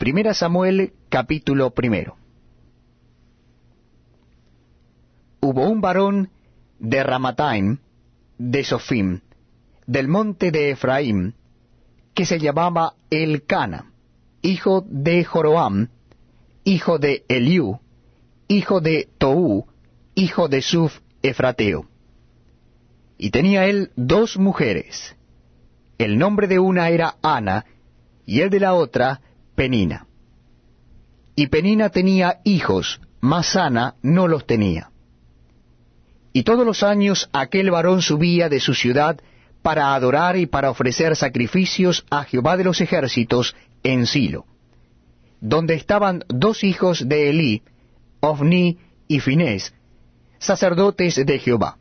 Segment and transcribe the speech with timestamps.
[0.00, 2.16] Primera Samuel capítulo primero.
[5.42, 6.30] Hubo un varón
[6.78, 7.80] de Ramataim,
[8.38, 9.20] de Sofim,
[9.86, 11.34] del monte de Efraín,
[12.14, 13.92] que se llamaba Elcana,
[14.40, 15.90] hijo de Joroam,
[16.64, 17.78] hijo de Eliú,
[18.48, 19.66] hijo de Tou,
[20.14, 21.90] hijo de Suf Efrateo.
[23.18, 25.14] Y tenía él dos mujeres.
[25.98, 27.66] El nombre de una era Ana,
[28.24, 29.20] y el de la otra
[29.60, 30.06] Penina.
[31.36, 34.90] Y Penina tenía hijos, mas Ana no los tenía.
[36.32, 39.20] Y todos los años aquel varón subía de su ciudad
[39.60, 44.46] para adorar y para ofrecer sacrificios a Jehová de los ejércitos en Silo,
[45.42, 47.62] donde estaban dos hijos de Elí,
[48.20, 49.74] Ofni y Finés,
[50.38, 51.76] sacerdotes de Jehová.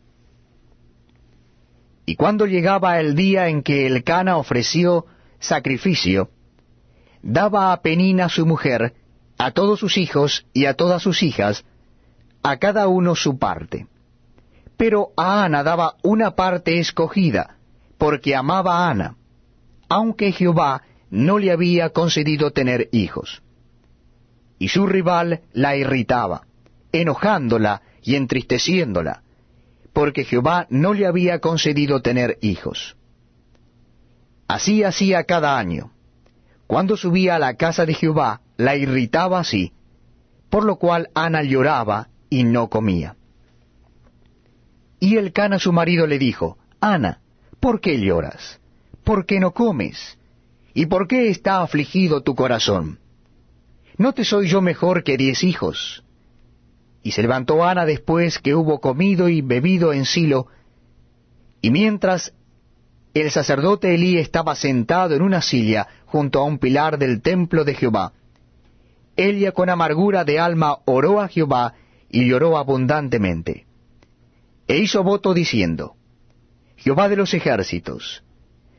[2.06, 5.06] Y cuando llegaba el día en que el Cana ofreció
[5.40, 6.30] sacrificio,
[7.22, 8.94] daba a Penina su mujer,
[9.38, 11.66] a todos sus hijos y a todas sus hijas,
[12.44, 13.88] a cada uno su parte.
[14.78, 17.58] Pero a Ana daba una parte escogida,
[17.98, 19.16] porque amaba a Ana,
[19.90, 23.42] aunque Jehová no le había concedido tener hijos.
[24.58, 26.44] Y su rival la irritaba,
[26.92, 29.24] enojándola y entristeciéndola,
[29.94, 32.96] porque Jehová no le había concedido tener hijos.
[34.48, 35.92] Así hacía cada año.
[36.70, 39.74] Cuando subía a la casa de Jehová, la irritaba así,
[40.52, 43.16] por lo cual Ana lloraba y no comía.
[45.00, 47.22] Y el Cana su marido le dijo, Ana,
[47.60, 48.60] ¿por qué lloras?
[49.04, 50.20] ¿Por qué no comes?
[50.76, 53.00] ¿Y por qué está afligido tu corazón?
[53.98, 56.04] ¿No te soy yo mejor que diez hijos?
[57.02, 60.46] Y se levantó Ana después que hubo comido y bebido en Silo,
[61.64, 62.36] y mientras
[63.14, 67.74] el sacerdote Elí estaba sentado en una silla junto a un pilar del templo de
[67.74, 68.14] Jehová,
[69.20, 71.74] ella con amargura de alma oró a Jehová
[72.10, 73.66] y lloró abundantemente.
[74.66, 75.96] E hizo voto diciendo,
[76.78, 78.24] Jehová de los ejércitos,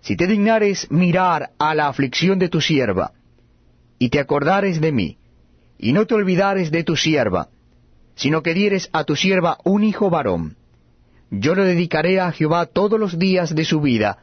[0.00, 3.12] si te dignares mirar a la aflicción de tu sierva,
[3.98, 5.18] y te acordares de mí,
[5.78, 7.48] y no te olvidares de tu sierba,
[8.14, 10.56] sino que dieres a tu sierva un hijo varón,
[11.30, 14.18] yo lo dedicaré a Jehová todos los días de su vida,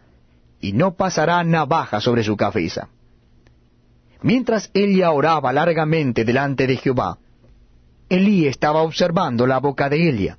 [0.60, 2.90] y no pasará navaja sobre su cabeza.
[4.22, 7.18] Mientras ella oraba largamente delante de Jehová,
[8.10, 10.38] Elí estaba observando la boca de ella.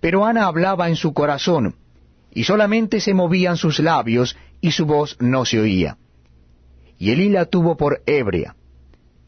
[0.00, 1.76] Pero Ana hablaba en su corazón,
[2.32, 5.96] y solamente se movían sus labios, y su voz no se oía.
[6.98, 8.56] Y Elí la tuvo por ebria.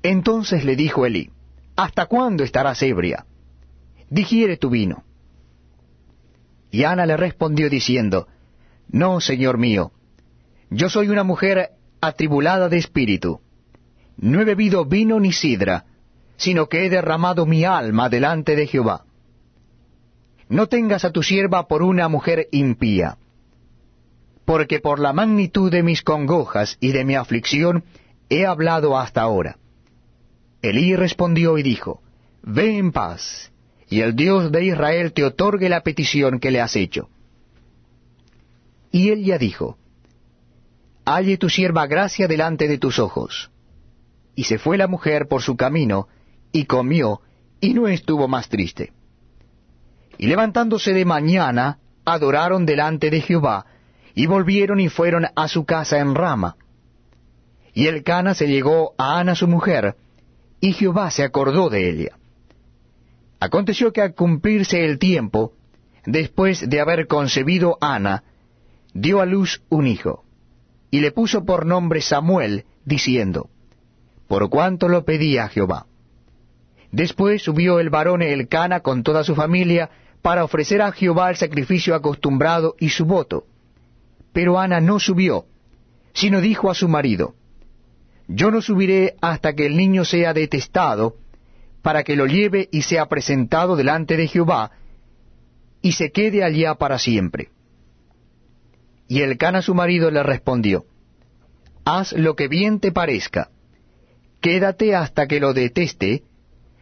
[0.03, 1.31] Entonces le dijo Elí,
[1.77, 3.27] ¿Hasta cuándo estarás ebria?
[4.09, 5.04] Digiere tu vino.
[6.75, 8.27] Y Ana le respondió diciendo,
[8.89, 9.93] No, señor mío,
[10.71, 11.69] yo soy una mujer
[12.01, 13.41] atribulada de espíritu.
[14.17, 15.85] No he bebido vino ni sidra,
[16.37, 19.05] sino que he derramado mi alma delante de Jehová.
[20.49, 23.19] No tengas a tu sierva por una mujer impía,
[24.45, 27.85] porque por la magnitud de mis congojas y de mi aflicción
[28.29, 29.59] he hablado hasta ahora.
[30.61, 32.03] Elí respondió y dijo,
[32.43, 33.53] Ve en paz,
[33.94, 37.09] y el Dios de Israel te otorgue la petición que le has hecho.
[38.91, 39.78] Y ella dijo,
[41.05, 43.53] Halle tu sierva gracia delante de tus ojos.
[44.34, 46.09] Y se fue la mujer por su camino,
[46.50, 47.21] y comió,
[47.60, 48.93] y no estuvo más triste.
[50.19, 53.65] Y levantándose de mañana, adoraron delante de Jehová,
[54.12, 56.56] y volvieron y fueron a su casa en Rama.
[57.72, 59.94] Y el Cana se llegó a Ana su mujer,
[60.61, 62.19] y Jehová se acordó de ella.
[63.44, 65.53] Aconteció que al cumplirse el tiempo,
[66.06, 68.25] después de haber concebido Ana,
[68.94, 70.25] dio a luz un hijo,
[70.91, 73.50] y le puso por nombre Samuel, diciendo,
[74.28, 75.84] por cuanto lo pedía Jehová.
[76.91, 79.91] Después subió el varón Elcana con toda su familia
[80.22, 83.44] para ofrecer a Jehová el sacrificio acostumbrado y su voto.
[84.32, 85.44] Pero Ana no subió,
[86.15, 87.34] sino dijo a su marido,
[88.26, 91.17] Yo no subiré hasta que el niño sea detestado,
[91.85, 94.71] para que lo lleve y sea presentado delante de Jehová,
[95.83, 97.51] y se quede allá para siempre.
[99.07, 100.87] Y Elcana su marido le respondió,
[101.85, 103.51] Haz lo que bien te parezca,
[104.41, 106.23] quédate hasta que lo deteste,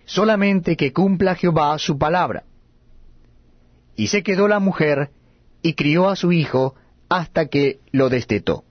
[0.05, 2.45] solamente que cumpla Jehová su palabra.
[3.97, 5.11] Y se quedó la mujer
[5.63, 6.77] y crió a su hijo
[7.09, 8.63] hasta que lo destetó.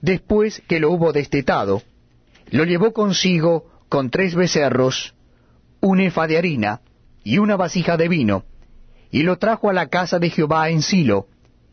[0.00, 1.82] Después que lo hubo destetado,
[2.50, 5.14] lo llevó consigo con tres becerros,
[5.80, 6.80] un efa de harina
[7.22, 8.44] y una vasija de vino,
[9.10, 11.26] y lo trajo a la casa de Jehová en Silo,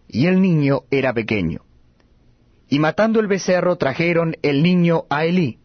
[0.07, 1.61] y el niño era pequeño.
[2.69, 5.59] Y matando el becerro trajeron el niño a Elí,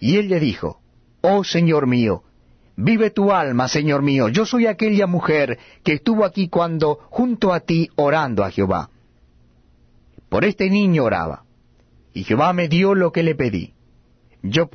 [0.00, 0.80] Y él le dijo,
[1.20, 2.24] Oh Señor mío,
[2.76, 7.60] vive tu alma, Señor mío, yo soy aquella mujer que estuvo aquí cuando junto a
[7.60, 8.90] ti orando a Jehová.
[10.28, 11.44] Por este niño oraba,
[12.12, 13.74] y Jehová me dio lo que le pedí.
[14.42, 14.68] Yo